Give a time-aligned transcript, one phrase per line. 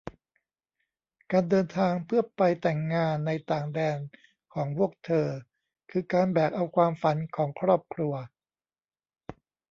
[1.31, 3.97] การเดินทางเพื่อไปแต่งงานในต่างแดน
[4.53, 5.27] ของพวกเธอ
[5.91, 8.13] คือการแบกเอาความฝันของครอบครัว